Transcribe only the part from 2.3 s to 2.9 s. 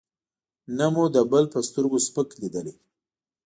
لېدلی.